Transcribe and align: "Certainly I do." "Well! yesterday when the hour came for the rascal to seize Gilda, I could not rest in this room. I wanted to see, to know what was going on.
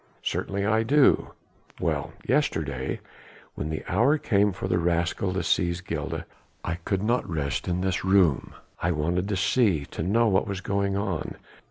"Certainly 0.23 0.65
I 0.65 0.81
do." 0.81 1.33
"Well! 1.79 2.13
yesterday 2.27 3.01
when 3.53 3.69
the 3.69 3.83
hour 3.87 4.17
came 4.17 4.51
for 4.51 4.67
the 4.67 4.79
rascal 4.79 5.31
to 5.33 5.43
seize 5.43 5.79
Gilda, 5.81 6.25
I 6.63 6.79
could 6.85 7.03
not 7.03 7.29
rest 7.29 7.67
in 7.67 7.81
this 7.81 8.03
room. 8.03 8.55
I 8.81 8.89
wanted 8.93 9.27
to 9.29 9.37
see, 9.37 9.85
to 9.91 10.01
know 10.01 10.27
what 10.27 10.47
was 10.47 10.59
going 10.59 10.97
on. 10.97 11.35